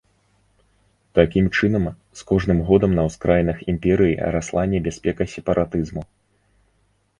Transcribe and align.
Такім 1.19 1.45
чынам, 1.57 1.85
з 2.21 2.25
кожным 2.31 2.63
годам 2.71 2.97
на 3.01 3.05
ўскраінах 3.09 3.57
імперыі 3.75 4.19
расла 4.39 4.67
небяспека 4.75 5.31
сепаратызму. 5.37 6.01